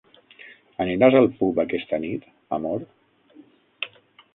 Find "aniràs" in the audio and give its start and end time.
0.85-1.19